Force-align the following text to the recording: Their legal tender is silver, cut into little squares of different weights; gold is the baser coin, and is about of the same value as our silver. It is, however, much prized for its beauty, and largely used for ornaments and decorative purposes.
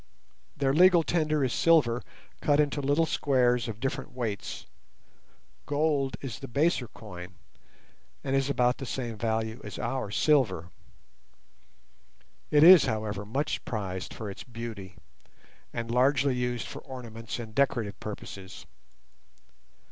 Their 0.57 0.73
legal 0.73 1.03
tender 1.03 1.43
is 1.43 1.53
silver, 1.53 2.01
cut 2.41 2.59
into 2.59 2.81
little 2.81 3.05
squares 3.05 3.67
of 3.67 3.79
different 3.79 4.11
weights; 4.13 4.65
gold 5.67 6.17
is 6.21 6.39
the 6.39 6.47
baser 6.47 6.87
coin, 6.87 7.35
and 8.23 8.35
is 8.35 8.49
about 8.49 8.73
of 8.73 8.77
the 8.77 8.87
same 8.87 9.15
value 9.15 9.61
as 9.63 9.77
our 9.77 10.09
silver. 10.09 10.71
It 12.49 12.63
is, 12.63 12.85
however, 12.85 13.27
much 13.27 13.63
prized 13.63 14.11
for 14.11 14.27
its 14.27 14.43
beauty, 14.43 14.95
and 15.71 15.91
largely 15.91 16.33
used 16.33 16.65
for 16.65 16.79
ornaments 16.81 17.37
and 17.37 17.53
decorative 17.53 17.99
purposes. 17.99 18.65